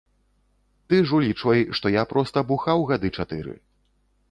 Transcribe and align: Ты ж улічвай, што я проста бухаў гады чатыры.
Ты 0.93 1.01
ж 1.09 1.15
улічвай, 1.17 1.61
што 1.79 1.93
я 1.97 2.03
проста 2.15 2.45
бухаў 2.51 2.89
гады 2.95 3.15
чатыры. 3.21 3.57